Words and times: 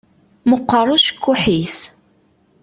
Meqqeṛ 0.49 0.87
ucekkuḥ-is. 0.95 1.77